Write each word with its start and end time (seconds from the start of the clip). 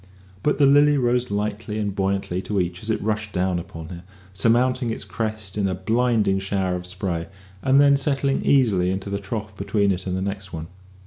But 0.41 0.57
the 0.57 0.65
Lily 0.65 0.97
rose 0.97 1.29
lightly 1.29 1.77
and 1.77 1.93
buoyantly 1.95 2.41
to 2.45 2.59
each 2.59 2.81
as 2.81 2.89
it 2.89 2.99
rushed 3.03 3.33
down 3.33 3.59
upon 3.59 3.89
her, 3.89 4.03
surmounting 4.33 4.89
its 4.89 5.03
crest 5.03 5.59
in 5.59 5.67
a 5.67 5.75
blinding 5.75 6.39
shower 6.39 6.73
of 6.75 6.87
spray, 6.87 7.27
and 7.61 7.79
then 7.79 7.95
settling 7.95 8.41
easily 8.43 8.89
into 8.89 9.11
the 9.11 9.19
trough 9.19 9.55
between 9.55 9.91
it 9.91 10.07
and 10.07 10.17
the 10.17 10.21
next 10.23 10.51
one. 10.51 10.65